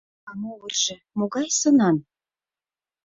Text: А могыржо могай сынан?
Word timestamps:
А 0.29 0.31
могыржо 0.41 0.95
могай 1.17 1.47
сынан? 1.59 1.97